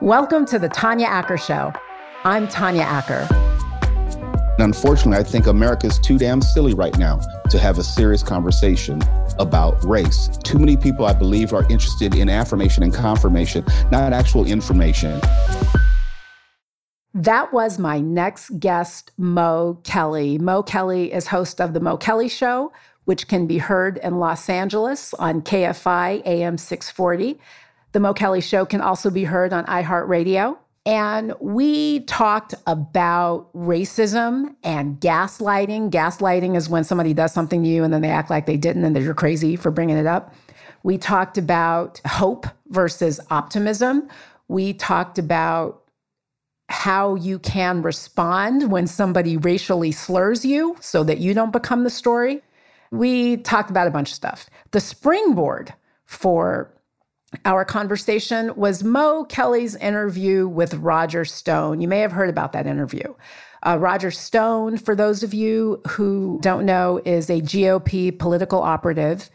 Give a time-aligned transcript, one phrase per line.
[0.00, 1.72] Welcome to the Tanya Acker Show.
[2.24, 3.28] I'm Tanya Acker.
[4.58, 9.00] Unfortunately, I think America is too damn silly right now to have a serious conversation
[9.38, 10.28] about race.
[10.42, 15.20] Too many people, I believe, are interested in affirmation and confirmation, not actual information.
[17.14, 20.38] That was my next guest, Mo Kelly.
[20.38, 22.72] Mo Kelly is host of The Mo Kelly Show,
[23.04, 27.38] which can be heard in Los Angeles on KFI AM 640.
[27.94, 30.58] The Mo Kelly Show can also be heard on iHeartRadio.
[30.84, 35.90] And we talked about racism and gaslighting.
[35.90, 38.84] Gaslighting is when somebody does something to you and then they act like they didn't
[38.84, 40.34] and that you're crazy for bringing it up.
[40.82, 44.08] We talked about hope versus optimism.
[44.48, 45.84] We talked about
[46.70, 51.90] how you can respond when somebody racially slurs you so that you don't become the
[51.90, 52.42] story.
[52.90, 54.50] We talked about a bunch of stuff.
[54.72, 55.72] The springboard
[56.06, 56.74] for
[57.44, 61.80] our conversation was Mo Kelly's interview with Roger Stone.
[61.80, 63.14] You may have heard about that interview.
[63.62, 69.30] Uh, Roger Stone, for those of you who don't know, is a GOP political operative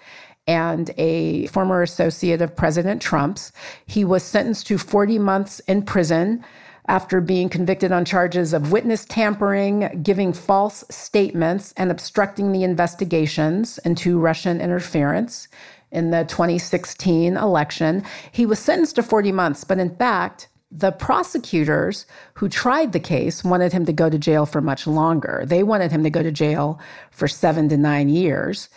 [0.48, 3.52] and a former associate of President Trump's.
[3.86, 6.44] He was sentenced to 40 months in prison
[6.88, 13.78] after being convicted on charges of witness tampering, giving false statements, and obstructing the investigations
[13.86, 15.48] into Russian interference
[15.92, 18.04] in the 2016 election.
[18.32, 23.44] He was sentenced to 40 months, but in fact, the prosecutors who tried the case
[23.44, 25.44] wanted him to go to jail for much longer.
[25.46, 26.80] They wanted him to go to jail
[27.12, 28.70] for seven to nine years.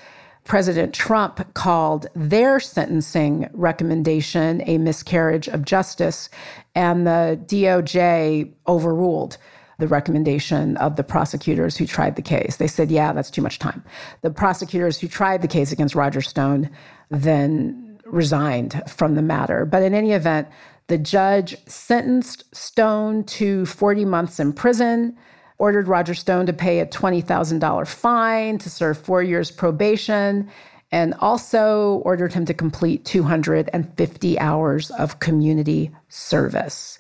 [0.45, 6.31] President Trump called their sentencing recommendation a miscarriage of justice,
[6.75, 9.37] and the DOJ overruled
[9.79, 12.57] the recommendation of the prosecutors who tried the case.
[12.57, 13.85] They said, yeah, that's too much time.
[14.23, 16.71] The prosecutors who tried the case against Roger Stone
[17.13, 19.65] then resigned from the matter.
[19.65, 20.49] But in any event,
[20.89, 25.17] the judge sentenced Stone to 40 months in prison,
[25.59, 30.51] ordered Roger Stone to pay a $20,000 fine, to serve four years probation,
[30.91, 36.99] and also ordered him to complete 250 hours of community service.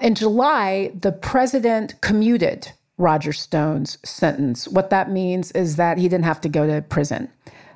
[0.00, 4.66] In July, the president commuted Roger Stone's sentence.
[4.66, 7.28] What that means is that he didn't have to go to prison.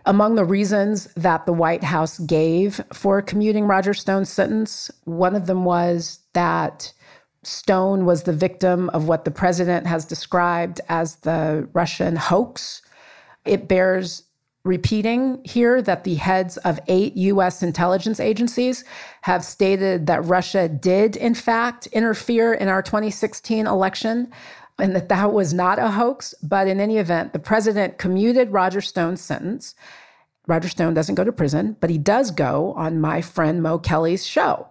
[0.07, 5.47] Among the reasons that the White House gave for commuting Roger Stone's sentence, one of
[5.47, 6.93] them was that
[7.43, 12.83] Stone was the victim of what the president has described as the Russian hoax.
[13.45, 14.25] It bears
[14.65, 17.63] repeating here that the heads of eight U.S.
[17.63, 18.85] intelligence agencies
[19.23, 24.33] have stated that Russia did, in fact, interfere in our 2016 election
[24.79, 26.35] and that that was not a hoax.
[26.43, 29.75] But in any event, the president commuted Roger Stone's sentence.
[30.47, 34.27] Roger Stone doesn't go to prison, but he does go on my friend Mo Kelly's
[34.27, 34.69] show.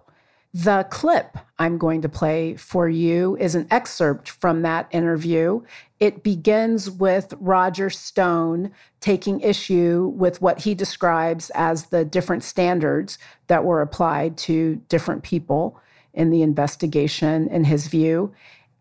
[0.52, 5.62] The clip I'm going to play for you is an excerpt from that interview.
[5.98, 8.70] It begins with Roger Stone
[9.00, 15.24] taking issue with what he describes as the different standards that were applied to different
[15.24, 15.80] people
[16.12, 18.32] in the investigation, in his view.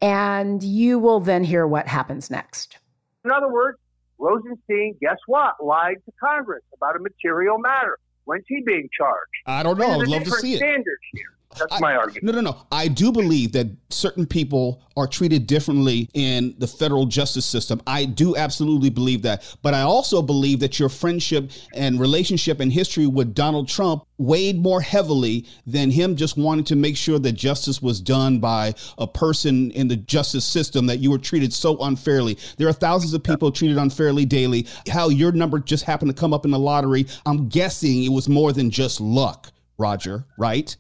[0.04, 2.78] And you will then hear what happens next.
[3.24, 3.78] In other words,
[4.20, 5.54] Rosenstein, guess what?
[5.64, 7.98] Lied to Congress about a material matter.
[8.26, 9.32] When's he being charged?
[9.46, 10.02] I don't know.
[10.02, 10.58] I'd love to see it.
[10.58, 11.38] Standards here.
[11.58, 12.24] That's I, my argument.
[12.24, 12.68] No, no, no.
[12.72, 17.82] I do believe that certain people are treated differently in the federal justice system.
[17.88, 19.56] I do absolutely believe that.
[19.62, 24.62] But I also believe that your friendship and relationship and history with Donald Trump weighed
[24.62, 29.08] more heavily than him just wanting to make sure that justice was done by a
[29.08, 32.38] person in the justice system that you were treated so unfairly.
[32.58, 34.68] There are thousands of people treated unfairly daily.
[34.90, 38.30] How your number just happened to come up in the lottery, I'm guessing it was
[38.30, 40.76] more than just luck, Roger, right?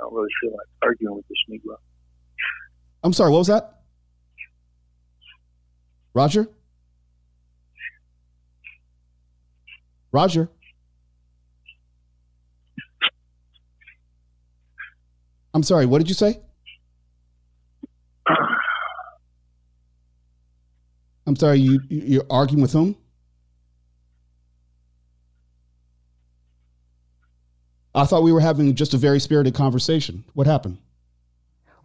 [0.00, 1.76] Don't really feel like arguing with this Negro.
[3.02, 3.80] I'm sorry, what was that?
[6.14, 6.48] Roger?
[10.12, 10.48] Roger?
[15.54, 16.40] I'm sorry, what did you say?
[21.26, 22.96] I'm sorry, you you're arguing with whom?
[27.96, 30.22] I thought we were having just a very spirited conversation.
[30.34, 30.76] What happened?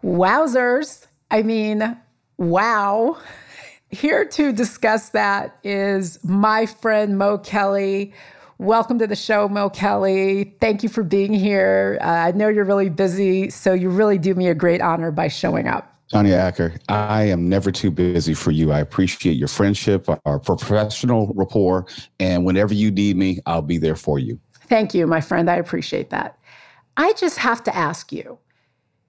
[0.04, 1.08] Wowzers.
[1.32, 1.98] I mean,
[2.38, 3.18] wow.
[3.92, 8.14] Here to discuss that is my friend Mo Kelly.
[8.58, 10.54] Welcome to the show, Mo Kelly.
[10.60, 11.98] Thank you for being here.
[12.02, 15.30] Uh, I know you're really busy, so you really do me a great honor by
[15.30, 15.88] showing up.
[16.12, 18.74] Tanya Acker, I am never too busy for you.
[18.74, 21.86] I appreciate your friendship, our professional rapport,
[22.20, 24.38] and whenever you need me, I'll be there for you.
[24.72, 25.50] Thank you, my friend.
[25.50, 26.40] I appreciate that.
[26.96, 28.40] I just have to ask you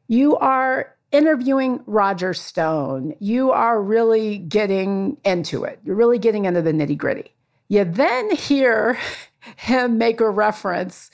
[0.09, 3.15] you are interviewing Roger Stone.
[3.21, 7.33] You are really getting into it, you're really getting into the nitty gritty.
[7.69, 8.99] You then hear
[9.57, 11.13] him make a reference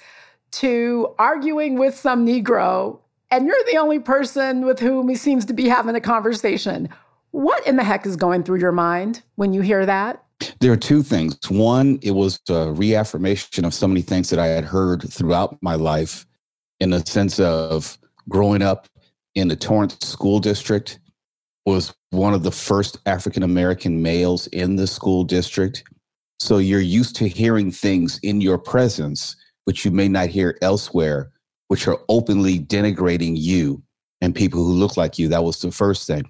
[0.52, 3.00] to arguing with some Negro,
[3.30, 6.88] and you're the only person with whom he seems to be having a conversation.
[7.32, 10.24] What in the heck is going through your mind when you hear that?
[10.60, 11.38] There are two things.
[11.48, 15.74] One, it was a reaffirmation of so many things that I had heard throughout my
[15.74, 16.26] life
[16.80, 17.98] in the sense of
[18.28, 18.86] growing up
[19.34, 20.98] in the Torrance School District,
[21.66, 25.84] was one of the first African American males in the school district.
[26.40, 31.30] So you're used to hearing things in your presence, which you may not hear elsewhere,
[31.68, 33.82] which are openly denigrating you
[34.20, 35.28] and people who look like you.
[35.28, 36.22] That was the first thing.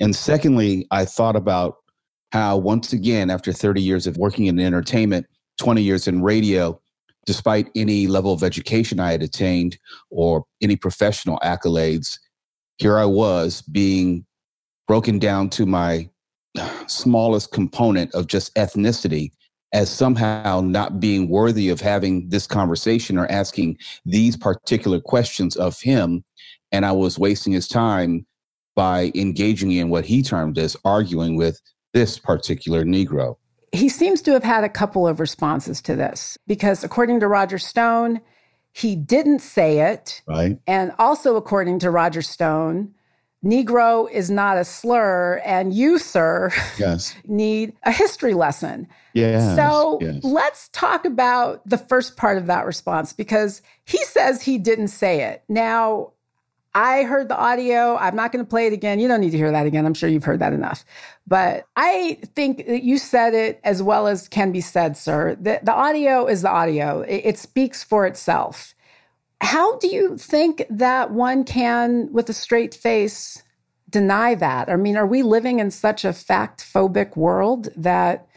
[0.00, 1.78] And secondly, I thought about
[2.32, 5.26] how, once again, after 30 years of working in entertainment,
[5.58, 6.80] 20 years in radio,
[7.26, 9.78] despite any level of education I had attained
[10.10, 12.18] or any professional accolades,
[12.78, 14.24] here I was being
[14.86, 16.08] broken down to my
[16.86, 19.32] smallest component of just ethnicity
[19.74, 23.76] as somehow not being worthy of having this conversation or asking
[24.06, 26.24] these particular questions of him.
[26.72, 28.26] And I was wasting his time
[28.74, 31.60] by engaging in what he termed as arguing with
[31.92, 33.36] this particular Negro.
[33.72, 37.58] He seems to have had a couple of responses to this because, according to Roger
[37.58, 38.20] Stone,
[38.72, 40.22] he didn't say it.
[40.26, 40.58] Right.
[40.66, 42.94] And also, according to Roger Stone,
[43.44, 47.14] Negro is not a slur, and you, sir, yes.
[47.24, 48.88] need a history lesson.
[49.14, 49.54] Yeah.
[49.54, 50.24] So yes.
[50.24, 55.22] let's talk about the first part of that response because he says he didn't say
[55.22, 55.44] it.
[55.48, 56.12] Now,
[56.78, 57.96] I heard the audio.
[57.96, 59.00] I'm not going to play it again.
[59.00, 59.84] You don't need to hear that again.
[59.84, 60.84] I'm sure you've heard that enough.
[61.26, 65.36] But I think that you said it as well as can be said, sir.
[65.40, 68.76] The, the audio is the audio, it, it speaks for itself.
[69.40, 73.42] How do you think that one can, with a straight face,
[73.90, 74.70] deny that?
[74.70, 78.28] I mean, are we living in such a fact phobic world that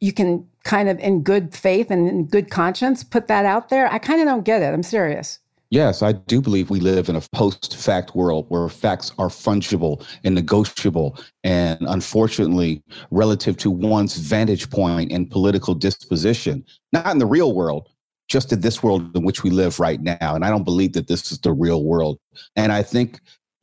[0.00, 3.92] you can kind of, in good faith and in good conscience, put that out there?
[3.92, 4.72] I kind of don't get it.
[4.72, 5.38] I'm serious.
[5.70, 10.02] Yes, I do believe we live in a post fact world where facts are fungible
[10.24, 11.18] and negotiable.
[11.44, 17.86] And unfortunately, relative to one's vantage point and political disposition, not in the real world,
[18.28, 20.34] just in this world in which we live right now.
[20.34, 22.18] And I don't believe that this is the real world.
[22.56, 23.20] And I think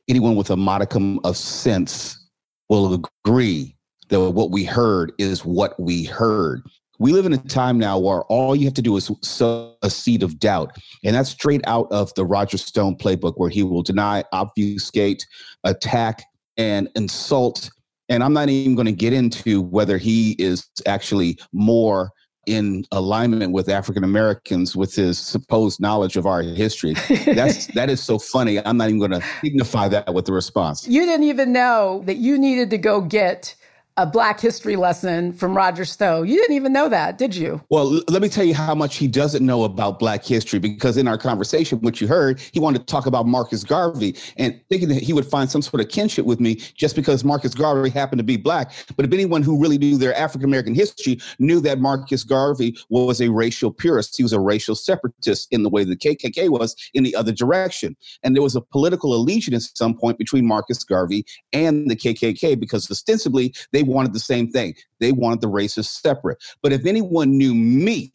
[0.08, 2.24] anyone with a modicum of sense
[2.68, 3.74] will agree
[4.10, 6.62] that what we heard is what we heard.
[6.98, 9.90] We live in a time now where all you have to do is sow a
[9.90, 10.76] seed of doubt.
[11.04, 15.26] And that's straight out of the Roger Stone playbook, where he will deny, obfuscate,
[15.64, 16.22] attack,
[16.56, 17.70] and insult.
[18.08, 22.12] And I'm not even going to get into whether he is actually more
[22.46, 26.94] in alignment with African Americans with his supposed knowledge of our history.
[27.26, 28.64] That's that is so funny.
[28.64, 30.86] I'm not even going to dignify that with the response.
[30.86, 33.55] You didn't even know that you needed to go get
[33.98, 36.28] a Black history lesson from Roger Stone.
[36.28, 37.62] You didn't even know that, did you?
[37.70, 41.08] Well, let me tell you how much he doesn't know about Black history because in
[41.08, 45.02] our conversation, which you heard, he wanted to talk about Marcus Garvey and thinking that
[45.02, 48.24] he would find some sort of kinship with me just because Marcus Garvey happened to
[48.24, 48.70] be Black.
[48.96, 53.22] But if anyone who really knew their African American history knew that Marcus Garvey was
[53.22, 57.02] a racial purist, he was a racial separatist in the way the KKK was in
[57.02, 57.96] the other direction.
[58.22, 62.60] And there was a political allegiance at some point between Marcus Garvey and the KKK
[62.60, 64.74] because ostensibly they wanted the same thing.
[65.00, 66.38] They wanted the races separate.
[66.62, 68.12] But if anyone knew me,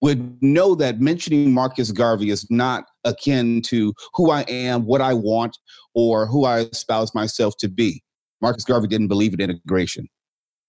[0.00, 5.14] would know that mentioning Marcus Garvey is not akin to who I am, what I
[5.14, 5.58] want,
[5.94, 8.02] or who I espouse myself to be.
[8.40, 10.06] Marcus Garvey didn't believe in integration.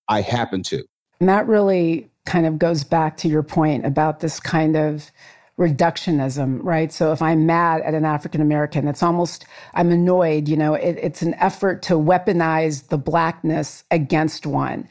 [0.07, 0.83] I happen to.
[1.19, 5.11] And that really kind of goes back to your point about this kind of
[5.59, 6.91] reductionism, right?
[6.91, 10.97] So if I'm mad at an African American, it's almost, I'm annoyed, you know, it,
[11.01, 14.87] it's an effort to weaponize the blackness against one.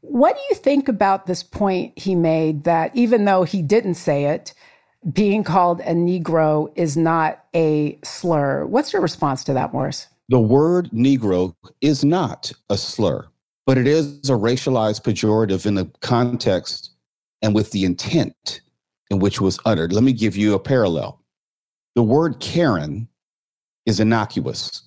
[0.00, 4.24] What do you think about this point he made that even though he didn't say
[4.24, 4.52] it,
[5.12, 8.66] being called a Negro is not a slur?
[8.66, 10.08] What's your response to that, Morris?
[10.28, 13.26] The word Negro is not a slur,
[13.64, 16.90] but it is a racialized pejorative in the context
[17.42, 18.60] and with the intent
[19.10, 19.92] in which was uttered.
[19.92, 21.20] Let me give you a parallel.
[21.94, 23.08] The word Karen
[23.86, 24.82] is innocuous.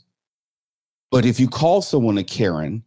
[1.11, 2.83] But if you call someone a Karen,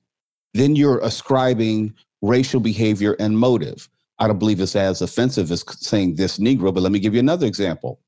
[0.54, 3.88] then you're ascribing racial behavior and motive.
[4.18, 7.20] I don't believe it's as offensive as saying this Negro, but let me give you
[7.20, 8.00] another example.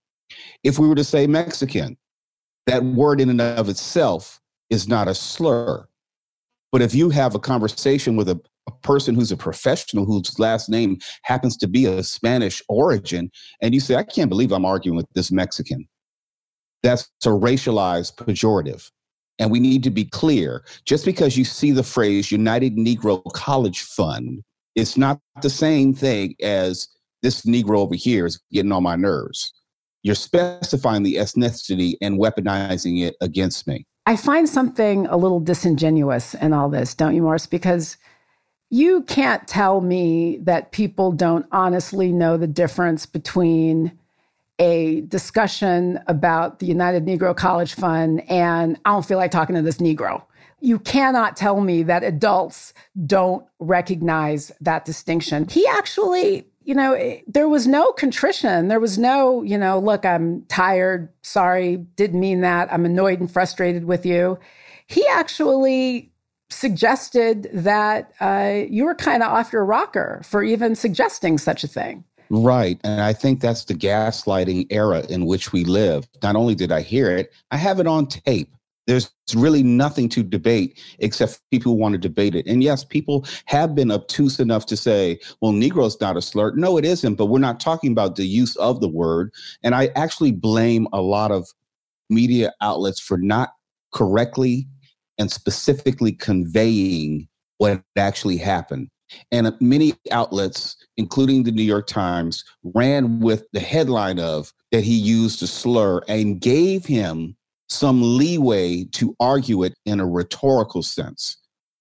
[0.65, 1.97] If we were to say Mexican,
[2.67, 5.87] that word in and of itself is not a slur.
[6.73, 10.69] But if you have a conversation with a, a person who's a professional whose last
[10.69, 13.31] name happens to be a Spanish origin,
[13.63, 15.89] and you say, I can't believe I'm arguing with this Mexican.
[16.83, 18.91] That's a racialized pejorative.
[19.41, 23.83] And we need to be clear just because you see the phrase United Negro College
[23.83, 24.43] Fund,
[24.75, 26.89] it's not the same thing as
[27.23, 29.53] this Negro over here is getting on my nerves.
[30.03, 33.87] You're specifying the ethnicity and weaponizing it against me.
[34.07, 37.47] I find something a little disingenuous in all this, don't you, Morris?
[37.47, 37.97] Because
[38.71, 43.99] you can't tell me that people don't honestly know the difference between
[44.59, 49.63] a discussion about the United Negro College Fund and I don't feel like talking to
[49.63, 50.23] this Negro.
[50.61, 52.75] You cannot tell me that adults
[53.07, 55.47] don't recognize that distinction.
[55.49, 58.67] He actually, you know, eh, there was no contrition.
[58.67, 61.09] There was no, you know, look, I'm tired.
[61.23, 62.73] Sorry, didn't mean that.
[62.73, 64.39] I'm annoyed and frustrated with you.
[64.89, 66.11] He actually
[66.51, 71.69] suggested that uh, you were kind of off your rocker for even suggesting such a
[71.69, 72.05] thing.
[72.31, 72.79] Right.
[72.85, 76.07] And I think that's the gaslighting era in which we live.
[76.23, 78.55] Not only did I hear it, I have it on tape.
[78.87, 82.47] There's really nothing to debate except people want to debate it.
[82.47, 86.55] And yes, people have been obtuse enough to say, well, Negro is not a slur.
[86.55, 89.31] No, it isn't, but we're not talking about the use of the word.
[89.63, 91.47] And I actually blame a lot of
[92.09, 93.51] media outlets for not
[93.93, 94.67] correctly
[95.19, 98.89] and specifically conveying what actually happened.
[99.33, 104.85] And uh, many outlets, including the New York Times, ran with the headline of that
[104.85, 107.37] he used a slur and gave him
[107.69, 111.37] some leeway to argue it in a rhetorical sense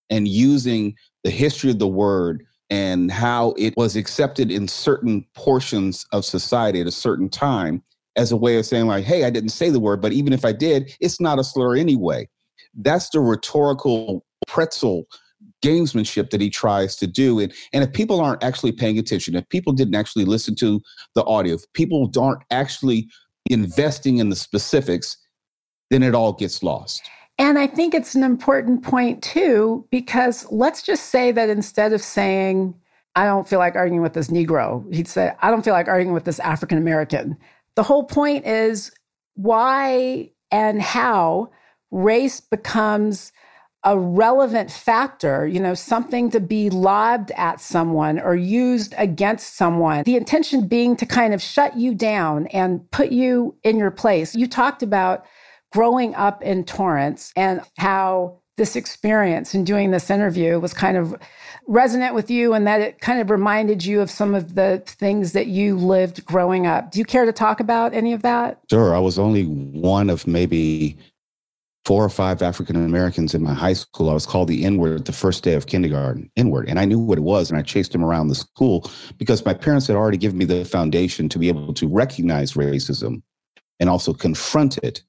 [0.10, 6.06] and using the history of the word and how it was accepted in certain portions
[6.12, 7.82] of society at a certain time
[8.17, 10.44] as a way of saying like hey i didn't say the word but even if
[10.44, 12.27] i did it's not a slur anyway
[12.77, 15.07] that's the rhetorical pretzel
[15.63, 17.39] gamesmanship that he tries to do.
[17.39, 20.81] And, and if people aren't actually paying attention, if people didn't actually listen to
[21.15, 23.07] the audio, if people aren't actually
[23.50, 25.17] investing in the specifics,
[25.89, 27.10] then it all gets lost.
[27.39, 32.01] And I think it's an important point too, because let's just say that instead of
[32.01, 32.74] saying,
[33.15, 36.13] I don't feel like arguing with this Negro, he'd say, I don't feel like arguing
[36.13, 37.38] with this African American.
[37.75, 38.91] The whole point is
[39.36, 41.51] why and how
[41.91, 43.32] race becomes
[43.84, 50.03] a relevant factor, you know, something to be lobbed at someone or used against someone.
[50.03, 54.36] The intention being to kind of shut you down and put you in your place.
[54.36, 55.25] You talked about
[55.72, 61.15] growing up in Torrance and how this experience and doing this interview was kind of
[61.67, 65.34] resonant with you and that it kind of reminded you of some of the things
[65.34, 66.91] that you lived growing up.
[66.91, 68.60] Do you care to talk about any of that?
[68.70, 68.96] Sure.
[68.96, 70.98] I was only one of maybe
[71.88, 74.10] four or five African Americans in my high school.
[74.10, 76.67] I was called the N word the first day of kindergarten, N word.
[76.67, 77.50] And I knew what it was.
[77.50, 80.65] And I chased him around the school because my parents had already given me the
[80.65, 83.22] foundation to be able to recognize racism
[83.79, 85.01] and also confront it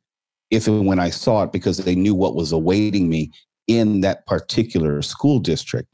[0.53, 3.33] if and when I saw it because they knew what was awaiting me
[3.67, 5.89] in that particular school district.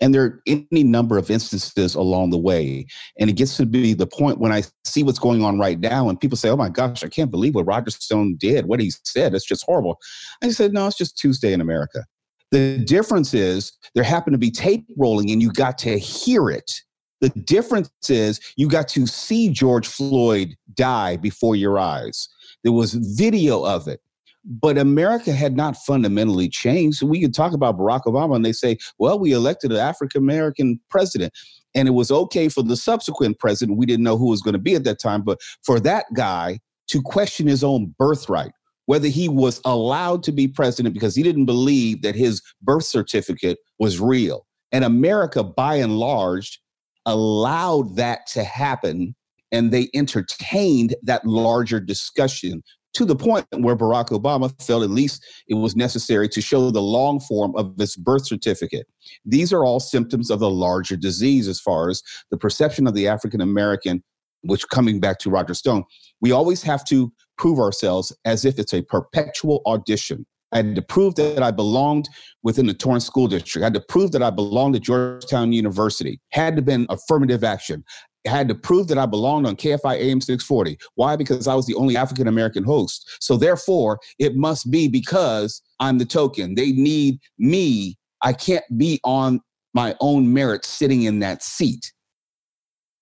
[0.00, 2.86] And there are any number of instances along the way.
[3.18, 6.08] And it gets to be the point when I see what's going on right now,
[6.08, 8.92] and people say, Oh my gosh, I can't believe what Roger Stone did, what he
[9.04, 9.34] said.
[9.34, 9.98] It's just horrible.
[10.42, 12.04] I said, No, it's just Tuesday in America.
[12.50, 16.72] The difference is there happened to be tape rolling and you got to hear it.
[17.20, 22.28] The difference is you got to see George Floyd die before your eyes.
[22.64, 24.00] There was video of it.
[24.44, 26.98] But America had not fundamentally changed.
[26.98, 30.22] So we could talk about Barack Obama and they say, well, we elected an African
[30.22, 31.32] American president.
[31.74, 33.78] And it was okay for the subsequent president.
[33.78, 35.22] We didn't know who was going to be at that time.
[35.22, 38.52] But for that guy to question his own birthright,
[38.86, 43.58] whether he was allowed to be president because he didn't believe that his birth certificate
[43.78, 44.46] was real.
[44.72, 46.60] And America, by and large,
[47.06, 49.14] allowed that to happen
[49.52, 52.62] and they entertained that larger discussion
[52.94, 56.82] to the point where Barack Obama felt at least it was necessary to show the
[56.82, 58.86] long form of his birth certificate.
[59.24, 63.06] These are all symptoms of the larger disease as far as the perception of the
[63.08, 64.02] African American,
[64.42, 65.84] which coming back to Roger Stone,
[66.20, 70.26] we always have to prove ourselves as if it's a perpetual audition.
[70.52, 72.08] I had to prove that I belonged
[72.42, 73.62] within the Torrance School District.
[73.62, 76.20] I had to prove that I belonged to Georgetown University.
[76.30, 77.84] Had to been affirmative action
[78.26, 80.78] had to prove that I belonged on KFI AM 640.
[80.94, 81.16] Why?
[81.16, 83.18] Because I was the only African American host.
[83.20, 86.54] So therefore, it must be because I'm the token.
[86.54, 87.96] They need me.
[88.22, 89.40] I can't be on
[89.72, 91.92] my own merit sitting in that seat.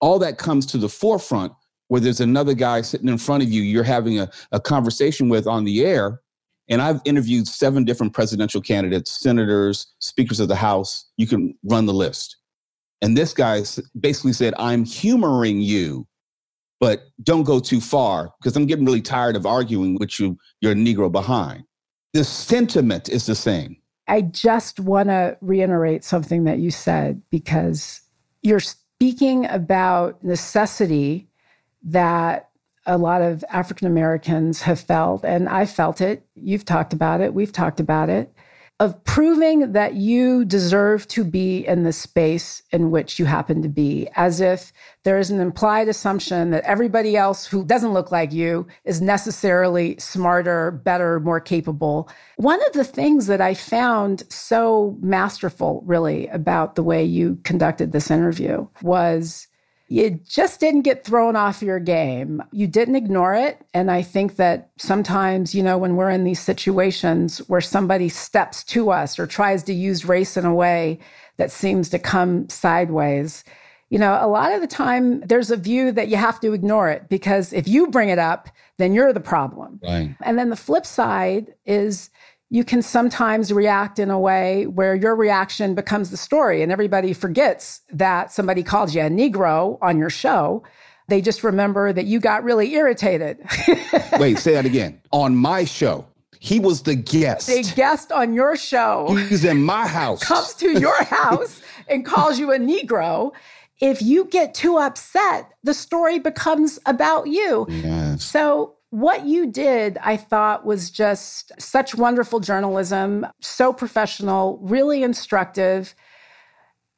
[0.01, 1.53] All that comes to the forefront
[1.89, 5.47] where there's another guy sitting in front of you, you're having a, a conversation with
[5.47, 6.21] on the air.
[6.69, 11.07] And I've interviewed seven different presidential candidates, senators, speakers of the House.
[11.17, 12.37] You can run the list.
[13.01, 13.63] And this guy
[13.99, 16.07] basically said, I'm humoring you.
[16.81, 20.73] but don't go too far because I'm getting really tired of arguing with you, you're
[20.73, 21.65] a Negro behind.
[22.15, 23.77] The sentiment is the same.
[24.07, 28.01] I just want to reiterate something that you said because
[28.43, 31.29] you're speaking about necessity
[31.83, 32.49] that
[32.87, 36.25] a lot of African Americans have felt, and I felt it.
[36.35, 37.35] You've talked about it.
[37.35, 38.33] We've talked about it
[38.81, 43.69] of proving that you deserve to be in the space in which you happen to
[43.69, 48.33] be, as if there is an implied assumption that everybody else who doesn't look like
[48.33, 52.09] you is necessarily smarter, better, more capable.
[52.37, 57.91] One of the things that I found so masterful, really, about the way you conducted
[57.91, 59.48] this interview was
[59.89, 62.43] you just didn't get thrown off your game.
[62.53, 63.65] You didn't ignore it.
[63.73, 68.63] And I think that sometimes, you know, when we're in these situations where somebody steps
[68.65, 70.99] to us or tries to use race in a way
[71.39, 73.45] that seems to come sideways,
[73.89, 76.91] you know, a lot of the time there's a view that you have to ignore
[76.91, 79.81] it because if you bring it up, then you're the problem.
[79.83, 80.15] Right.
[80.23, 82.11] And then the flip side is,
[82.51, 87.13] you can sometimes react in a way where your reaction becomes the story and everybody
[87.13, 90.63] forgets that somebody called you a Negro on your show.
[91.09, 93.39] They just remember that you got really irritated.
[94.19, 95.01] Wait, say that again.
[95.13, 96.07] On my show.
[96.41, 97.51] He was the guest.
[97.51, 99.15] A guest on your show.
[99.29, 100.23] He's in my house.
[100.23, 103.33] Comes to your house and calls you a Negro.
[103.81, 107.67] If you get too upset, the story becomes about you.
[107.69, 108.25] Yes.
[108.25, 115.95] So what you did, I thought, was just such wonderful journalism, so professional, really instructive,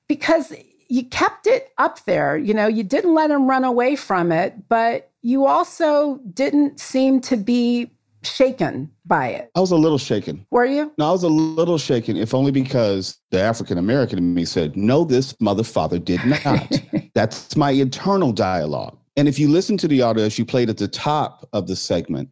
[0.09, 0.53] because
[0.89, 2.37] you kept it up there.
[2.37, 7.21] You know, you didn't let him run away from it, but you also didn't seem
[7.23, 7.91] to be
[8.23, 9.51] shaken by it.
[9.55, 10.47] I was a little shaken.
[10.51, 10.93] Were you?
[10.99, 14.77] No, I was a little shaken, if only because the African American in me said,
[14.77, 16.81] No, this mother father did not.
[17.15, 18.97] That's my internal dialogue.
[19.21, 21.77] And if you listen to the audio as you played at the top of the
[21.77, 22.31] segment,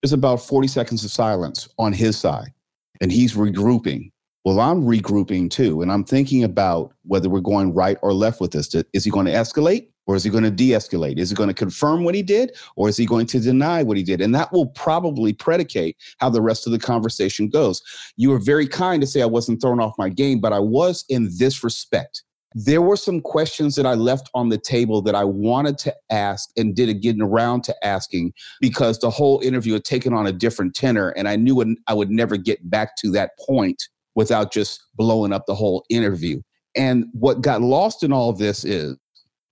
[0.00, 2.52] there's about 40 seconds of silence on his side,
[3.00, 4.12] and he's regrouping.
[4.44, 8.52] Well, I'm regrouping too, and I'm thinking about whether we're going right or left with
[8.52, 8.72] this.
[8.92, 11.18] Is he going to escalate or is he going to de escalate?
[11.18, 13.96] Is he going to confirm what he did or is he going to deny what
[13.96, 14.20] he did?
[14.20, 17.82] And that will probably predicate how the rest of the conversation goes.
[18.16, 21.04] You were very kind to say I wasn't thrown off my game, but I was
[21.08, 22.22] in this respect
[22.54, 26.48] there were some questions that I left on the table that I wanted to ask
[26.56, 30.74] and didn't get around to asking because the whole interview had taken on a different
[30.74, 31.10] tenor.
[31.10, 33.82] And I knew I would never get back to that point
[34.14, 36.40] without just blowing up the whole interview.
[36.74, 38.96] And what got lost in all this is,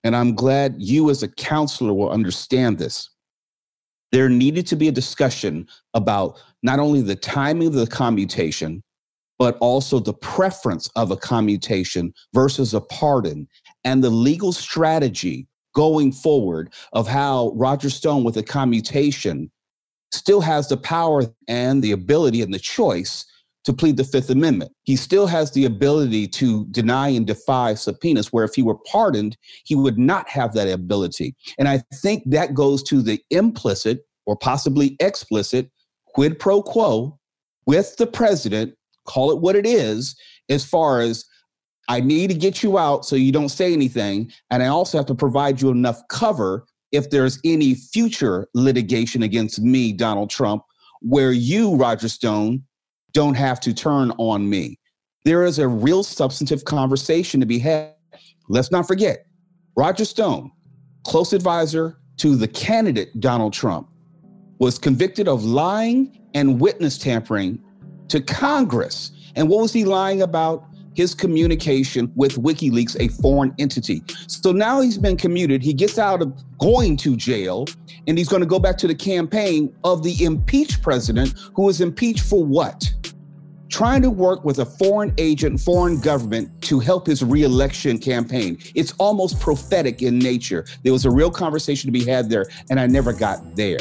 [0.03, 3.11] and I'm glad you as a counselor will understand this,
[4.13, 8.83] there needed to be a discussion about not only the timing of the commutation,
[9.39, 13.47] but also the preference of a commutation versus a pardon
[13.85, 19.51] and the legal strategy going forward of how Roger Stone with a commutation
[20.11, 23.27] still has the power and the ability and the choice
[23.65, 24.73] to plead the Fifth Amendment.
[24.85, 29.37] He still has the ability to deny and defy subpoenas, where if he were pardoned,
[29.65, 31.35] he would not have that ability.
[31.59, 35.69] And I think that goes to the implicit or possibly explicit
[36.07, 37.19] quid pro quo
[37.67, 38.75] with the president
[39.07, 40.17] call it what it is,
[40.49, 41.25] as far as
[41.89, 44.33] I need to get you out so you don't say anything.
[44.51, 49.61] And I also have to provide you enough cover if there's any future litigation against
[49.61, 50.63] me, Donald Trump,
[51.01, 52.63] where you, Roger Stone,
[53.13, 54.79] don't have to turn on me.
[55.25, 57.95] There is a real substantive conversation to be had.
[58.49, 59.27] Let's not forget,
[59.77, 60.53] Roger Stone,
[61.05, 63.89] close advisor to the candidate Donald Trump,
[64.59, 67.63] was convicted of lying and witness tampering
[68.09, 69.13] to Congress.
[69.35, 70.65] And what was he lying about?
[70.95, 74.03] His communication with WikiLeaks, a foreign entity.
[74.29, 75.63] So now he's been commuted.
[75.63, 77.67] He gets out of going to jail
[78.07, 81.83] and he's going to go back to the campaign of the impeached president who was
[81.83, 82.91] impeached for what?
[83.69, 88.57] Trying to work with a foreign agent, foreign government to help his reelection campaign.
[88.75, 90.65] It's almost prophetic in nature.
[90.83, 93.79] There was a real conversation to be had there, and I never got there.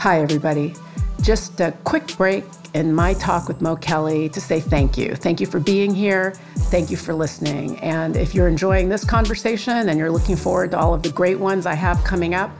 [0.00, 0.72] Hi, everybody.
[1.20, 5.14] Just a quick break in my talk with Mo Kelly to say thank you.
[5.14, 6.30] Thank you for being here.
[6.70, 7.78] Thank you for listening.
[7.80, 11.38] And if you're enjoying this conversation and you're looking forward to all of the great
[11.38, 12.50] ones I have coming up,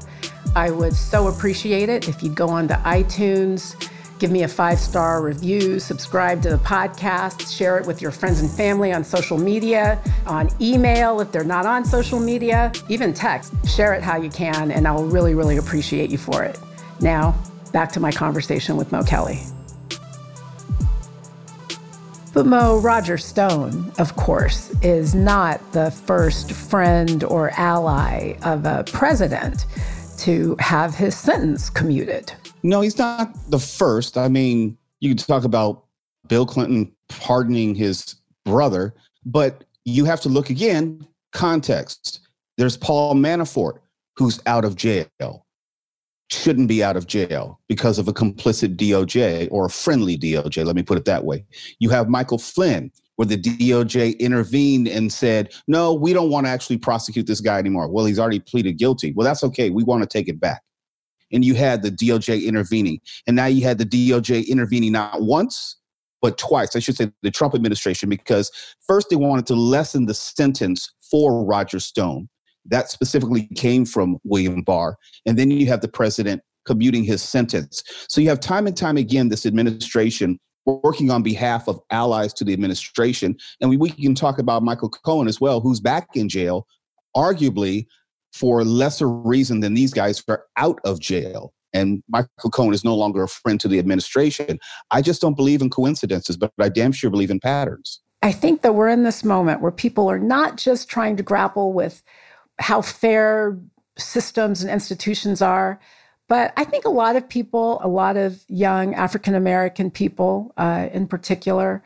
[0.55, 3.74] I would so appreciate it if you'd go onto iTunes,
[4.18, 8.40] give me a five star review, subscribe to the podcast, share it with your friends
[8.42, 13.55] and family on social media, on email if they're not on social media, even text.
[13.66, 16.59] Share it how you can, and I'll really, really appreciate you for it.
[17.01, 17.35] Now,
[17.73, 19.41] back to my conversation with Mo Kelly.
[22.33, 28.85] But Mo, Roger Stone, of course, is not the first friend or ally of a
[28.93, 29.67] president
[30.19, 32.33] to have his sentence commuted.
[32.63, 34.17] No, he's not the first.
[34.17, 35.85] I mean, you could talk about
[36.29, 42.21] Bill Clinton pardoning his brother, but you have to look again context.
[42.59, 43.79] There's Paul Manafort,
[44.17, 45.47] who's out of jail,
[46.33, 50.77] shouldn't be out of jail because of a complicit DOJ or a friendly DOJ, let
[50.77, 51.45] me put it that way.
[51.79, 56.51] You have Michael Flynn, where the DOJ intervened and said, no, we don't want to
[56.51, 57.88] actually prosecute this guy anymore.
[57.88, 59.12] Well, he's already pleaded guilty.
[59.14, 59.71] Well, that's okay.
[59.71, 60.62] We want to take it back.
[61.33, 63.01] And you had the DOJ intervening.
[63.27, 65.77] And now you had the DOJ intervening not once,
[66.23, 66.75] but twice.
[66.75, 68.51] I should say the Trump administration, because
[68.87, 72.29] first they wanted to lessen the sentence for Roger Stone.
[72.66, 74.96] That specifically came from William Barr.
[75.27, 77.83] And then you have the president commuting his sentence.
[78.09, 82.44] So you have time and time again this administration working on behalf of allies to
[82.44, 83.37] the administration.
[83.61, 86.66] And we, we can talk about Michael Cohen as well, who's back in jail,
[87.16, 87.87] arguably
[88.33, 91.53] for lesser reason than these guys are out of jail.
[91.73, 94.59] And Michael Cohen is no longer a friend to the administration.
[94.90, 98.01] I just don't believe in coincidences, but I damn sure believe in patterns.
[98.23, 101.73] I think that we're in this moment where people are not just trying to grapple
[101.73, 102.03] with
[102.61, 103.59] how fair
[103.99, 105.81] systems and institutions are,
[106.29, 110.88] but I think a lot of people, a lot of young African American people uh,
[110.92, 111.83] in particular,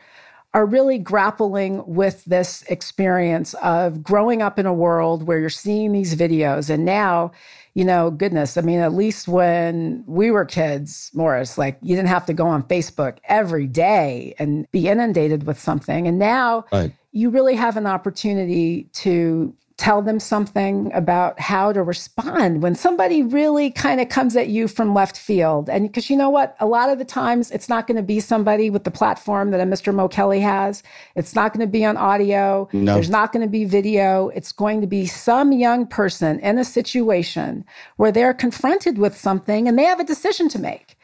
[0.53, 5.91] are really grappling with this experience of growing up in a world where you're seeing
[5.91, 6.69] these videos.
[6.69, 7.31] And now,
[7.73, 12.07] you know, goodness, I mean, at least when we were kids, Morris, like you didn't
[12.07, 16.07] have to go on Facebook every day and be inundated with something.
[16.07, 16.93] And now right.
[17.11, 23.21] you really have an opportunity to tell them something about how to respond when somebody
[23.21, 25.69] really kind of comes at you from left field.
[25.69, 26.55] And because you know what?
[26.61, 29.59] A lot of the times it's not going to be somebody with the platform that
[29.59, 29.93] a Mr.
[29.93, 30.81] Mo Kelly has.
[31.15, 32.69] It's not going to be on audio.
[32.71, 32.93] No.
[32.93, 34.29] There's not going to be video.
[34.29, 37.65] It's going to be some young person in a situation
[37.97, 40.97] where they're confronted with something and they have a decision to make.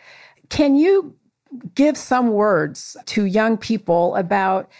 [0.47, 1.13] Can you
[1.75, 4.71] give some words to young people about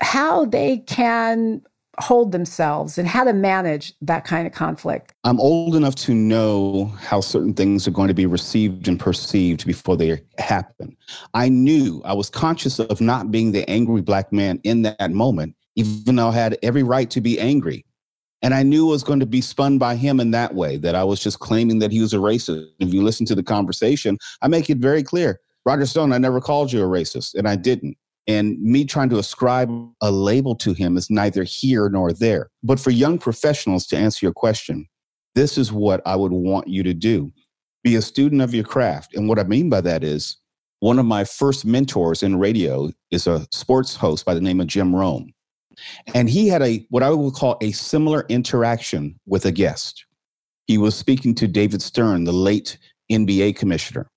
[0.00, 1.62] how they can
[2.02, 5.14] hold themselves and how to manage that kind of conflict?
[5.24, 9.66] I'm old enough to know how certain things are going to be received and perceived
[9.66, 10.96] before they happen.
[11.34, 15.54] I knew I was conscious of not being the angry black man in that moment,
[15.76, 17.84] even though I had every right to be angry.
[18.42, 20.94] And I knew it was going to be spun by him in that way, that
[20.94, 22.68] I was just claiming that he was a racist.
[22.78, 26.40] If you listen to the conversation, I make it very clear Roger Stone, I never
[26.40, 27.96] called you a racist, and I didn't.
[28.30, 29.68] And me trying to ascribe
[30.00, 32.48] a label to him is neither here nor there.
[32.62, 34.86] But for young professionals, to answer your question,
[35.34, 37.32] this is what I would want you to do
[37.82, 39.16] be a student of your craft.
[39.16, 40.36] And what I mean by that is,
[40.78, 44.68] one of my first mentors in radio is a sports host by the name of
[44.68, 45.32] Jim Rome.
[46.14, 50.04] And he had a what I would call a similar interaction with a guest.
[50.68, 52.78] He was speaking to David Stern, the late
[53.10, 54.08] NBA commissioner,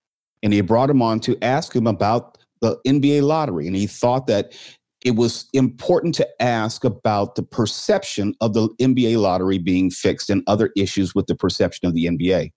[0.44, 3.68] and he brought him on to ask him about the NBA lottery.
[3.68, 4.58] And he thought that
[5.06, 10.42] it was important to ask about the perception of the NBA lottery being fixed and
[10.48, 12.52] other issues with the perception of the NBA.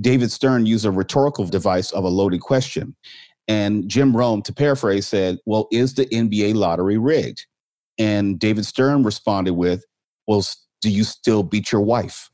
[0.00, 2.96] David Stern used a rhetorical device of a loaded question.
[3.48, 7.46] And Jim Rome, to paraphrase, said, Well, is the NBA lottery rigged?
[7.98, 9.84] And David Stern responded with,
[10.26, 10.44] Well,
[10.82, 12.30] do you still beat your wife?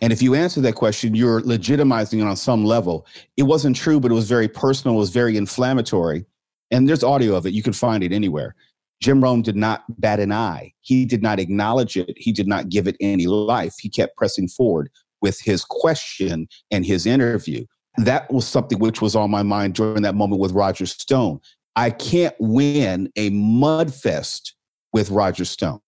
[0.00, 3.06] And if you answer that question, you're legitimizing it on some level.
[3.36, 6.24] It wasn't true, but it was very personal, it was very inflammatory.
[6.70, 7.52] And there's audio of it.
[7.52, 8.54] You can find it anywhere.
[9.00, 10.72] Jim Rome did not bat an eye.
[10.80, 12.12] He did not acknowledge it.
[12.16, 13.74] He did not give it any life.
[13.80, 17.64] He kept pressing forward with his question and his interview.
[17.96, 21.40] That was something which was on my mind during that moment with Roger Stone.
[21.76, 24.52] I can't win a mudfest
[24.92, 25.80] with Roger Stone.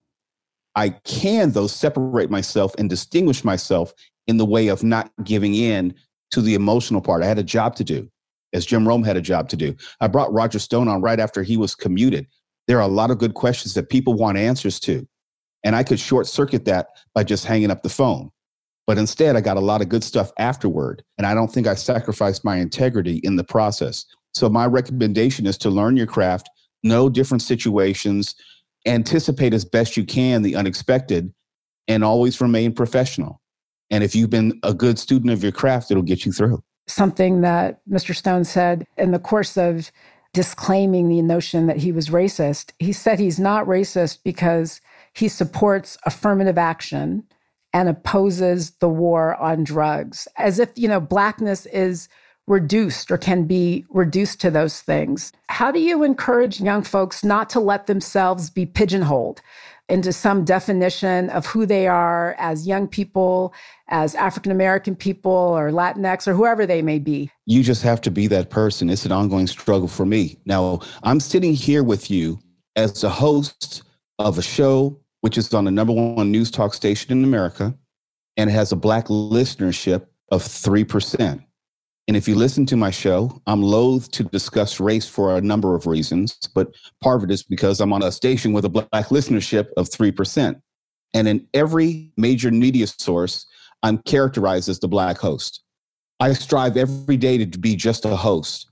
[0.76, 3.92] I can, though, separate myself and distinguish myself
[4.26, 5.94] in the way of not giving in
[6.30, 7.22] to the emotional part.
[7.22, 8.08] I had a job to do,
[8.52, 9.74] as Jim Rome had a job to do.
[10.00, 12.26] I brought Roger Stone on right after he was commuted.
[12.68, 15.06] There are a lot of good questions that people want answers to.
[15.64, 18.30] And I could short circuit that by just hanging up the phone.
[18.86, 21.02] But instead, I got a lot of good stuff afterward.
[21.18, 24.04] And I don't think I sacrificed my integrity in the process.
[24.32, 26.48] So, my recommendation is to learn your craft,
[26.82, 28.34] know different situations,
[28.86, 31.32] anticipate as best you can the unexpected
[31.88, 33.40] and always remain professional.
[33.90, 36.62] And if you've been a good student of your craft, it'll get you through.
[36.86, 38.14] Something that Mr.
[38.14, 39.90] Stone said in the course of
[40.32, 44.80] disclaiming the notion that he was racist, he said he's not racist because
[45.12, 47.24] he supports affirmative action
[47.72, 52.08] and opposes the war on drugs, as if, you know, blackness is
[52.50, 55.32] reduced or can be reduced to those things.
[55.48, 59.40] How do you encourage young folks not to let themselves be pigeonholed
[59.88, 63.54] into some definition of who they are as young people,
[63.86, 67.30] as African American people, or Latinx, or whoever they may be?
[67.46, 68.90] You just have to be that person.
[68.90, 70.36] It's an ongoing struggle for me.
[70.44, 72.40] Now, I'm sitting here with you
[72.74, 73.84] as the host
[74.18, 77.74] of a show which is on the number one news talk station in America
[78.36, 81.44] and it has a black listenership of 3%.
[82.10, 85.76] And if you listen to my show, I'm loath to discuss race for a number
[85.76, 88.90] of reasons, but part of it is because I'm on a station with a black
[88.90, 90.60] listenership of 3%.
[91.14, 93.46] And in every major media source,
[93.84, 95.62] I'm characterized as the black host.
[96.18, 98.68] I strive every day to be just a host.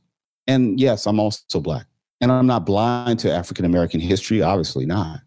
[0.49, 1.87] And yes, I'm also black.
[2.21, 5.21] And I'm not blind to African American history, obviously not.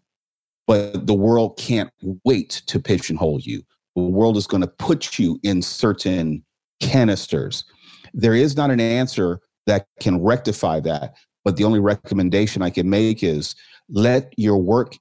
[0.66, 1.90] But the world can't
[2.26, 3.62] wait to pigeonhole you.
[3.96, 6.44] The world is going to put you in certain
[6.78, 7.64] canisters.
[8.14, 11.14] There is not an answer that can rectify that.
[11.44, 13.54] But the only recommendation I can make is
[13.88, 14.96] let your work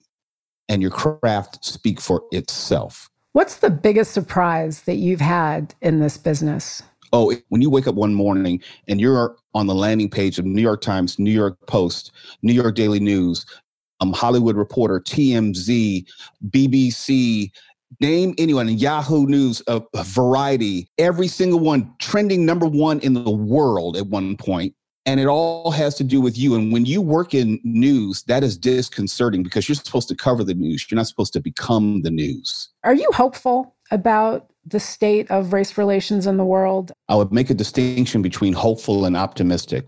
[0.69, 3.09] and your craft speak for itself.
[3.33, 6.81] What's the biggest surprise that you've had in this business?
[7.13, 10.61] Oh, when you wake up one morning and you're on the landing page of New
[10.61, 13.45] York Times, New York Post, New York Daily News,
[13.99, 16.05] um, Hollywood Reporter, TMZ,
[16.49, 17.51] BBC,
[17.99, 23.29] name anyone in Yahoo News, a Variety, every single one trending number one in the
[23.29, 24.73] world at one point,
[25.05, 26.55] And it all has to do with you.
[26.55, 30.53] And when you work in news, that is disconcerting because you're supposed to cover the
[30.53, 30.85] news.
[30.89, 32.69] You're not supposed to become the news.
[32.83, 36.91] Are you hopeful about the state of race relations in the world?
[37.09, 39.87] I would make a distinction between hopeful and optimistic.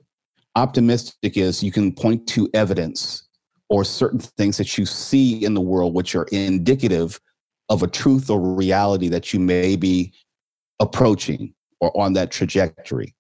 [0.56, 3.28] Optimistic is you can point to evidence
[3.70, 7.20] or certain things that you see in the world which are indicative
[7.69, 10.13] of a truth or reality that you may be
[10.80, 13.13] approaching or on that trajectory.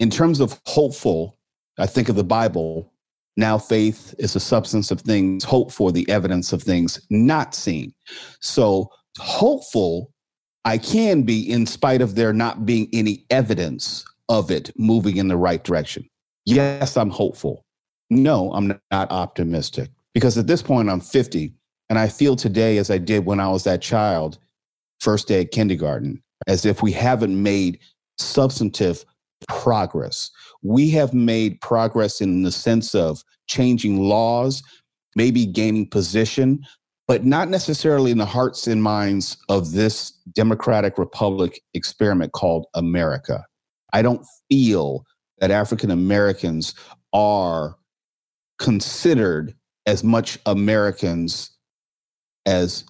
[0.00, 1.38] In terms of hopeful,
[1.78, 2.92] I think of the Bible.
[3.36, 7.94] Now, faith is the substance of things hoped for, the evidence of things not seen.
[8.40, 10.12] So, hopeful
[10.64, 15.28] I can be in spite of there not being any evidence of it moving in
[15.28, 16.08] the right direction.
[16.44, 17.64] Yes, I'm hopeful.
[18.10, 21.54] No, I'm not optimistic because at this point I'm 50
[21.92, 24.38] and I feel today as I did when I was that child,
[25.00, 27.80] first day at kindergarten, as if we haven't made
[28.16, 29.04] substantive
[29.46, 30.30] progress.
[30.62, 34.62] We have made progress in the sense of changing laws,
[35.16, 36.64] maybe gaining position,
[37.06, 43.44] but not necessarily in the hearts and minds of this democratic republic experiment called America.
[43.92, 45.04] I don't feel
[45.40, 46.74] that African Americans
[47.12, 47.76] are
[48.58, 51.50] considered as much Americans
[52.46, 52.84] as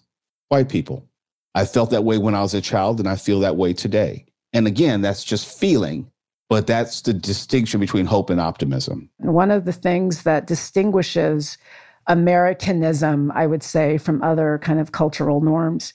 [0.49, 1.09] white people.
[1.55, 4.25] I felt that way when I was a child, and I feel that way today.
[4.53, 6.11] And again, that's just feeling,
[6.49, 9.11] but that's the distinction between hope and optimism.
[9.19, 11.59] One of the things that distinguishes
[12.07, 15.93] Americanism, I would say, from other kind of cultural norms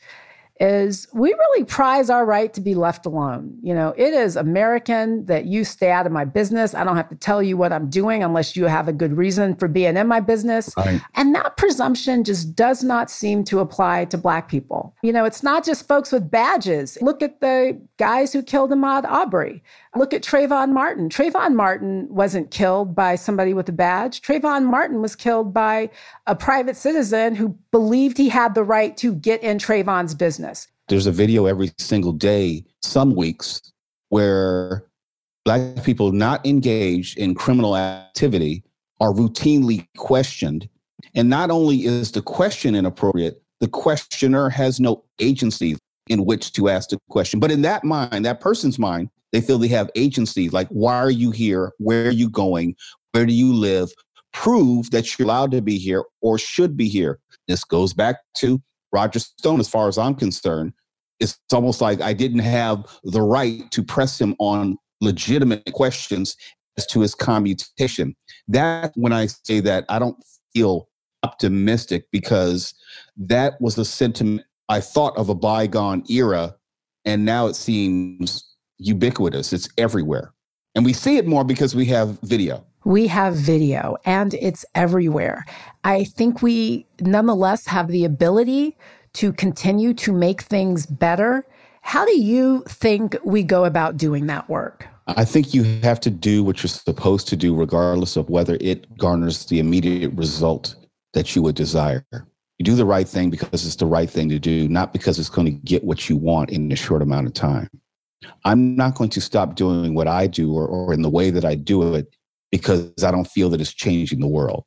[0.60, 3.58] is we really prize our right to be left alone.
[3.62, 6.74] You know, it is American that you stay out of my business.
[6.74, 9.56] I don't have to tell you what I'm doing unless you have a good reason
[9.56, 10.74] for being in my business.
[10.78, 11.02] Right.
[11.16, 14.96] And that presumption just does not seem to apply to Black people.
[15.04, 16.98] You know, it's not just folks with badges.
[17.02, 19.64] Look at the guys who killed Ahmaud Arbery.
[19.96, 21.10] Look at Trayvon Martin.
[21.10, 24.22] Trayvon Martin wasn't killed by somebody with a badge.
[24.22, 25.90] Trayvon Martin was killed by
[26.28, 30.47] a private citizen who believed he had the right to get in Trayvon's business.
[30.88, 33.62] There's a video every single day, some weeks,
[34.10, 34.86] where
[35.44, 38.64] Black people not engaged in criminal activity
[39.02, 40.70] are routinely questioned.
[41.14, 46.70] And not only is the question inappropriate, the questioner has no agency in which to
[46.70, 47.40] ask the question.
[47.40, 50.50] But in that mind, that person's mind, they feel they have agency.
[50.50, 51.74] Like, why are you here?
[51.80, 52.76] Where are you going?
[53.12, 53.92] Where do you live?
[54.32, 57.20] Prove that you're allowed to be here or should be here.
[57.48, 60.74] This goes back to Roger Stone, as far as I'm concerned.
[61.20, 66.36] It's almost like I didn't have the right to press him on legitimate questions
[66.78, 68.16] as to his commutation.
[68.48, 70.18] That, when I say that, I don't
[70.54, 70.88] feel
[71.24, 72.74] optimistic because
[73.18, 76.56] that was a sentiment I thought of a bygone era,
[77.06, 78.44] and now it seems
[78.78, 79.54] ubiquitous.
[79.54, 80.34] It's everywhere.
[80.76, 82.66] And we see it more because we have video.
[82.88, 85.44] We have video and it's everywhere.
[85.84, 88.78] I think we nonetheless have the ability
[89.16, 91.46] to continue to make things better.
[91.82, 94.88] How do you think we go about doing that work?
[95.06, 98.98] I think you have to do what you're supposed to do, regardless of whether it
[98.98, 100.74] garners the immediate result
[101.12, 102.06] that you would desire.
[102.14, 105.28] You do the right thing because it's the right thing to do, not because it's
[105.30, 107.68] going to get what you want in a short amount of time.
[108.46, 111.44] I'm not going to stop doing what I do or, or in the way that
[111.44, 112.16] I do it
[112.52, 114.64] because I don't feel that it's changing the world.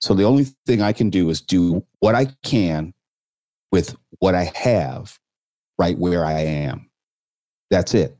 [0.00, 2.94] So the only thing I can do is do what I can
[3.70, 5.18] with what I have
[5.78, 6.90] right where I am.
[7.70, 8.16] That's it.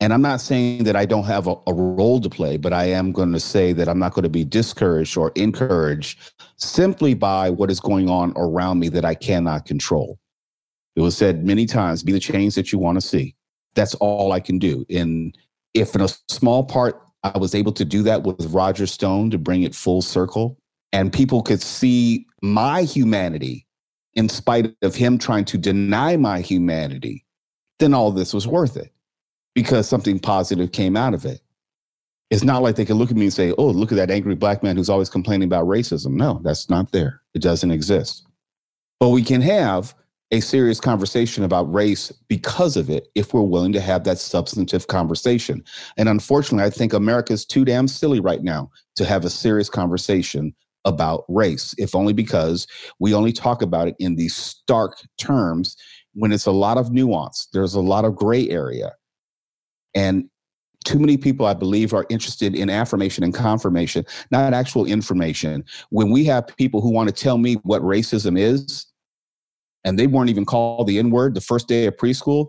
[0.00, 2.86] And I'm not saying that I don't have a, a, role to play, but I
[2.86, 7.50] am going to say that I'm not going to be discouraged or encouraged simply by
[7.50, 10.18] what is going on around me that I cannot control.
[10.96, 13.36] It was said many times be the change that you want to see.
[13.74, 14.84] That's all I can do.
[14.90, 15.38] And
[15.72, 19.38] if in a small part I was able to do that with Roger Stone to
[19.38, 20.58] bring it full circle,
[20.92, 23.66] and people could see my humanity
[24.14, 27.24] in spite of him trying to deny my humanity,
[27.78, 28.92] then all this was worth it
[29.54, 31.40] because something positive came out of it.
[32.30, 34.34] It's not like they can look at me and say, oh, look at that angry
[34.34, 36.12] black man who's always complaining about racism.
[36.12, 37.20] No, that's not there.
[37.34, 38.26] It doesn't exist.
[39.00, 39.94] But we can have
[40.32, 44.86] a serious conversation about race because of it if we're willing to have that substantive
[44.86, 45.62] conversation.
[45.98, 49.68] And unfortunately, I think America is too damn silly right now to have a serious
[49.68, 52.66] conversation about race, if only because
[52.98, 55.76] we only talk about it in these stark terms
[56.14, 58.92] when it's a lot of nuance, there's a lot of gray area.
[59.94, 60.28] And
[60.84, 65.64] too many people, I believe, are interested in affirmation and confirmation, not actual information.
[65.90, 68.91] When we have people who want to tell me what racism is,
[69.84, 72.48] and they weren't even called the N word the first day of preschool,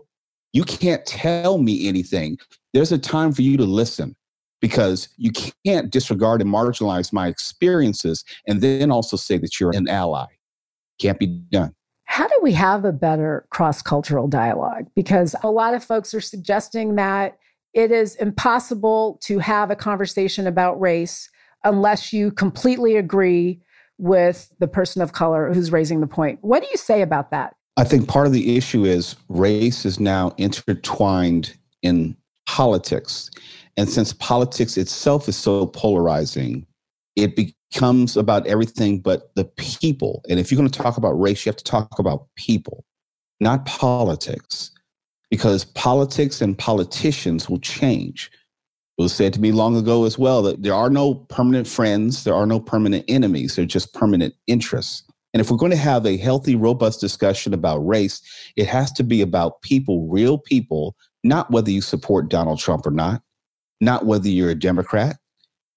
[0.52, 2.38] you can't tell me anything.
[2.72, 4.14] There's a time for you to listen
[4.60, 5.30] because you
[5.66, 10.26] can't disregard and marginalize my experiences and then also say that you're an ally.
[11.00, 11.74] Can't be done.
[12.04, 14.86] How do we have a better cross cultural dialogue?
[14.94, 17.36] Because a lot of folks are suggesting that
[17.72, 21.28] it is impossible to have a conversation about race
[21.64, 23.60] unless you completely agree
[23.98, 26.38] with the person of color who's raising the point.
[26.42, 27.54] What do you say about that?
[27.76, 33.30] I think part of the issue is race is now intertwined in politics.
[33.76, 36.66] And since politics itself is so polarizing,
[37.16, 40.22] it becomes about everything but the people.
[40.28, 42.84] And if you're going to talk about race, you have to talk about people,
[43.40, 44.70] not politics,
[45.30, 48.30] because politics and politicians will change.
[48.96, 52.34] Was said to me long ago as well that there are no permanent friends, there
[52.34, 55.02] are no permanent enemies, they're just permanent interests.
[55.32, 58.22] And if we're going to have a healthy, robust discussion about race,
[58.54, 62.92] it has to be about people, real people, not whether you support Donald Trump or
[62.92, 63.20] not,
[63.80, 65.16] not whether you're a Democrat,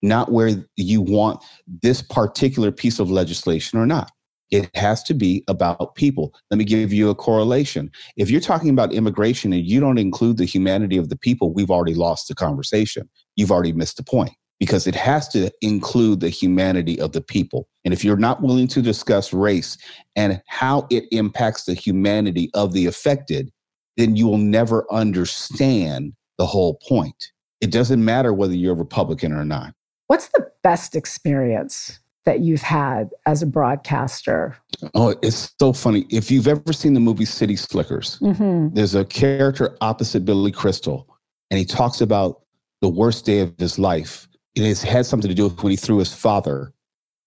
[0.03, 1.43] not where you want
[1.81, 4.11] this particular piece of legislation or not.
[4.51, 6.33] It has to be about people.
[6.49, 7.91] Let me give you a correlation.
[8.15, 11.71] If you're talking about immigration and you don't include the humanity of the people, we've
[11.71, 13.09] already lost the conversation.
[13.35, 17.67] You've already missed the point because it has to include the humanity of the people.
[17.85, 19.77] And if you're not willing to discuss race
[20.15, 23.51] and how it impacts the humanity of the affected,
[23.97, 27.31] then you will never understand the whole point.
[27.61, 29.73] It doesn't matter whether you're a Republican or not.
[30.07, 34.57] What's the best experience that you've had as a broadcaster?
[34.93, 36.05] Oh, it's so funny.
[36.09, 38.75] If you've ever seen the movie City Slickers, mm-hmm.
[38.75, 41.07] there's a character opposite Billy Crystal,
[41.49, 42.41] and he talks about
[42.81, 44.27] the worst day of his life.
[44.55, 46.73] It has had something to do with when he threw his father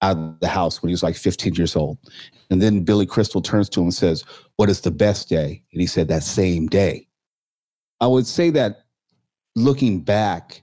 [0.03, 1.97] out of the house when he was like 15 years old.
[2.51, 4.23] And then Billy Crystal turns to him and says,
[4.57, 5.63] What is the best day?
[5.73, 7.09] And he said, That same day.
[8.03, 8.85] I would say that
[9.57, 10.61] looking back,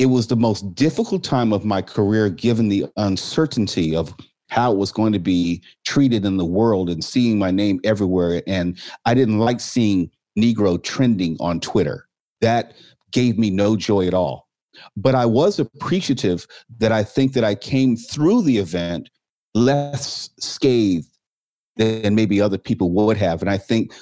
[0.00, 4.14] it was the most difficult time of my career given the uncertainty of
[4.48, 8.42] how it was going to be treated in the world and seeing my name everywhere.
[8.46, 12.08] And I didn't like seeing Negro trending on Twitter.
[12.40, 12.72] That
[13.12, 14.48] gave me no joy at all.
[14.96, 16.46] But I was appreciative
[16.78, 19.10] that I think that I came through the event
[19.54, 21.10] less scathed
[21.76, 23.42] than maybe other people would have.
[23.42, 23.92] And I think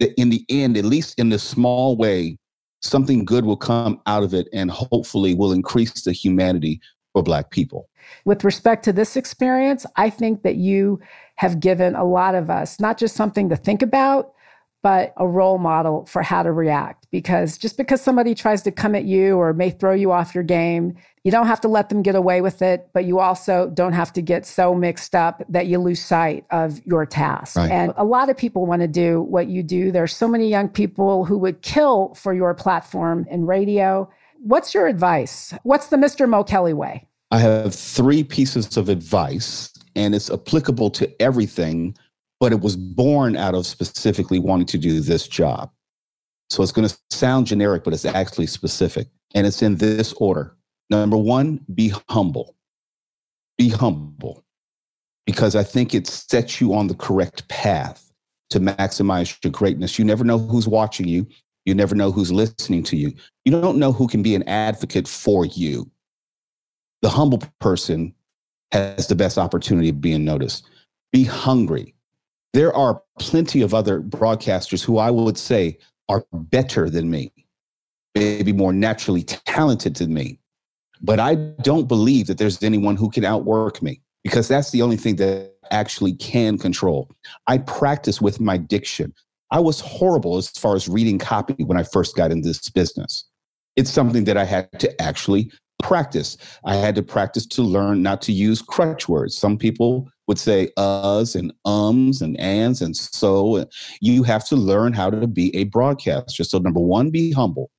[0.00, 2.38] that in the end, at least in the small way,
[2.84, 6.80] something good will come out of it and hopefully will increase the humanity
[7.12, 7.88] for Black people.
[8.24, 11.00] With respect to this experience, I think that you
[11.36, 14.33] have given a lot of us not just something to think about,
[14.84, 17.06] but a role model for how to react.
[17.10, 20.44] Because just because somebody tries to come at you or may throw you off your
[20.44, 20.94] game,
[21.24, 24.12] you don't have to let them get away with it, but you also don't have
[24.12, 27.56] to get so mixed up that you lose sight of your task.
[27.56, 27.70] Right.
[27.70, 29.90] And a lot of people want to do what you do.
[29.90, 34.06] There's so many young people who would kill for your platform in radio.
[34.40, 35.54] What's your advice?
[35.62, 36.28] What's the Mr.
[36.28, 37.08] Mo Kelly way?
[37.30, 41.96] I have three pieces of advice, and it's applicable to everything
[42.40, 45.70] but it was born out of specifically wanting to do this job.
[46.50, 49.08] So it's going to sound generic, but it's actually specific.
[49.34, 50.54] And it's in this order.
[50.90, 52.54] Number one, be humble.
[53.58, 54.44] Be humble
[55.26, 58.12] because I think it sets you on the correct path
[58.50, 59.98] to maximize your greatness.
[59.98, 61.26] You never know who's watching you.
[61.64, 63.12] You never know who's listening to you.
[63.44, 65.90] You don't know who can be an advocate for you.
[67.00, 68.14] The humble person
[68.72, 70.68] has the best opportunity of being noticed.
[71.12, 71.93] Be hungry.
[72.54, 75.76] There are plenty of other broadcasters who I would say
[76.08, 77.32] are better than me,
[78.14, 80.38] maybe more naturally talented than me.
[81.02, 84.96] But I don't believe that there's anyone who can outwork me because that's the only
[84.96, 87.10] thing that actually can control.
[87.48, 89.12] I practice with my diction.
[89.50, 93.24] I was horrible as far as reading copy when I first got in this business.
[93.74, 95.50] It's something that I had to actually
[95.82, 96.36] practice.
[96.64, 99.36] I had to practice to learn not to use crutch words.
[99.36, 103.66] Some people would say uhs and ums and ands and so.
[104.00, 106.44] You have to learn how to be a broadcaster.
[106.44, 107.70] So, number one, be humble.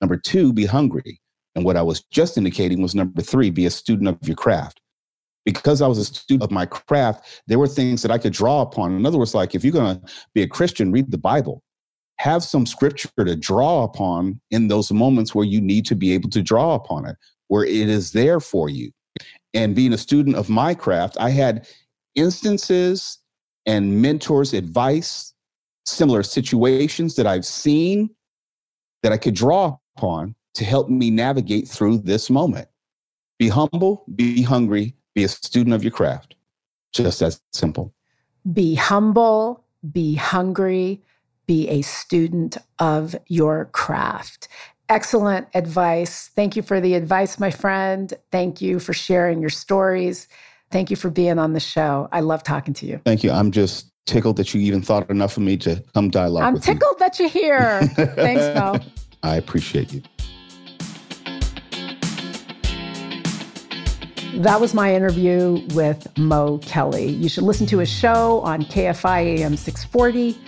[0.00, 1.20] Number two, be hungry.
[1.54, 4.80] And what I was just indicating was number three, be a student of your craft
[5.48, 8.60] because I was a student of my craft, there were things that I could draw
[8.60, 8.94] upon.
[8.94, 11.62] In other words, like if you're going to be a Christian, read the Bible.
[12.18, 16.28] Have some scripture to draw upon in those moments where you need to be able
[16.30, 17.16] to draw upon it,
[17.46, 18.90] where it is there for you.
[19.54, 21.66] And being a student of my craft, I had
[22.14, 23.18] instances
[23.66, 25.32] and mentors' advice,
[25.86, 28.10] similar situations that I've seen
[29.02, 32.68] that I could draw upon to help me navigate through this moment.
[33.38, 36.34] Be humble, be hungry, be a student of your craft.
[36.92, 37.94] Just as simple.
[38.52, 41.02] Be humble, be hungry,
[41.46, 44.48] be a student of your craft.
[44.90, 46.28] Excellent advice.
[46.34, 48.14] Thank you for the advice, my friend.
[48.32, 50.28] Thank you for sharing your stories.
[50.70, 52.08] Thank you for being on the show.
[52.10, 52.98] I love talking to you.
[53.04, 53.30] Thank you.
[53.30, 56.44] I'm just tickled that you even thought enough of me to come dialogue.
[56.44, 56.98] I'm tickled you.
[57.00, 57.82] that you're here.
[58.14, 58.78] Thanks, Mo.
[59.22, 60.02] I appreciate you.
[64.40, 67.08] That was my interview with Mo Kelly.
[67.08, 70.38] You should listen to his show on KFI AM 640,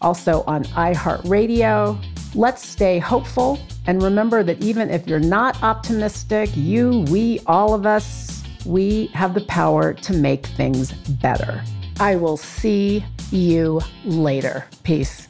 [0.00, 2.02] also on iHeartRadio.
[2.34, 7.86] Let's stay hopeful and remember that even if you're not optimistic, you, we, all of
[7.86, 11.62] us, we have the power to make things better.
[11.98, 14.66] I will see you later.
[14.82, 15.28] Peace.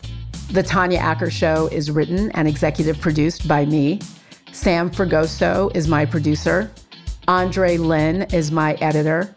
[0.53, 4.01] The Tanya Acker Show is written and executive produced by me.
[4.53, 6.71] Sam Fragoso is my producer.
[7.29, 9.33] Andre Lynn is my editor.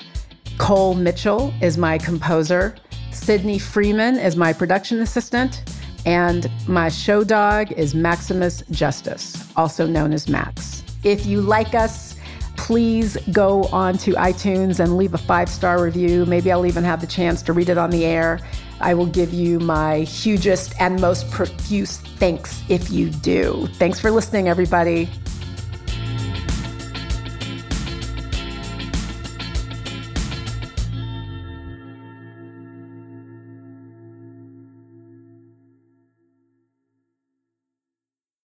[0.57, 2.75] Cole Mitchell is my composer.
[3.11, 5.63] Sydney Freeman is my production assistant.
[6.05, 10.83] And my show dog is Maximus Justice, also known as Max.
[11.03, 12.15] If you like us,
[12.55, 16.25] please go on to iTunes and leave a five star review.
[16.25, 18.39] Maybe I'll even have the chance to read it on the air.
[18.79, 23.67] I will give you my hugest and most profuse thanks if you do.
[23.73, 25.09] Thanks for listening, everybody.